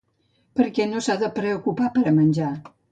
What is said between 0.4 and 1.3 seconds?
Per què no s'ha